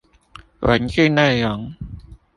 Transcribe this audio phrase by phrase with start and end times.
[0.61, 1.75] 文字內容